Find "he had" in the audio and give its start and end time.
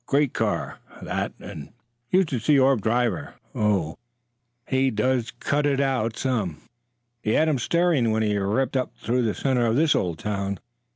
7.21-7.47